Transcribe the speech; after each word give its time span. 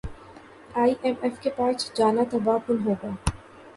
ئی 0.83 0.91
M 1.03 1.15
F 1.23 1.35
کے 1.43 1.49
پاس 1.57 1.77
جانا 1.97 2.23
تباہ 2.31 2.57
کن 2.65 2.77
ہوگا 2.85 3.11